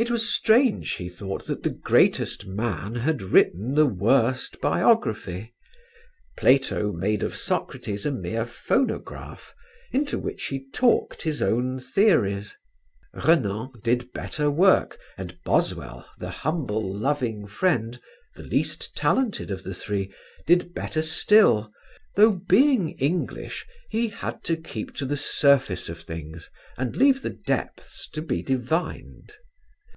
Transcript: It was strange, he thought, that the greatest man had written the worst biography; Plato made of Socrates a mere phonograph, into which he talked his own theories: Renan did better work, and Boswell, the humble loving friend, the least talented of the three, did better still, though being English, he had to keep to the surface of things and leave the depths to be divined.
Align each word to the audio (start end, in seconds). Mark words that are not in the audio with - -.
It 0.00 0.12
was 0.12 0.32
strange, 0.32 0.92
he 0.92 1.08
thought, 1.08 1.46
that 1.48 1.64
the 1.64 1.70
greatest 1.70 2.46
man 2.46 2.94
had 2.94 3.20
written 3.20 3.74
the 3.74 3.84
worst 3.86 4.60
biography; 4.60 5.52
Plato 6.36 6.92
made 6.92 7.24
of 7.24 7.34
Socrates 7.34 8.06
a 8.06 8.12
mere 8.12 8.46
phonograph, 8.46 9.56
into 9.90 10.16
which 10.16 10.44
he 10.44 10.70
talked 10.72 11.22
his 11.22 11.42
own 11.42 11.80
theories: 11.80 12.56
Renan 13.12 13.70
did 13.82 14.12
better 14.12 14.48
work, 14.52 15.00
and 15.16 15.36
Boswell, 15.44 16.06
the 16.16 16.30
humble 16.30 16.96
loving 16.96 17.48
friend, 17.48 18.00
the 18.36 18.44
least 18.44 18.96
talented 18.96 19.50
of 19.50 19.64
the 19.64 19.74
three, 19.74 20.14
did 20.46 20.74
better 20.74 21.02
still, 21.02 21.72
though 22.14 22.30
being 22.48 22.90
English, 22.98 23.66
he 23.90 24.06
had 24.06 24.44
to 24.44 24.56
keep 24.56 24.94
to 24.94 25.04
the 25.04 25.16
surface 25.16 25.88
of 25.88 26.00
things 26.02 26.48
and 26.76 26.94
leave 26.94 27.20
the 27.22 27.30
depths 27.44 28.08
to 28.10 28.22
be 28.22 28.42
divined. 28.44 29.32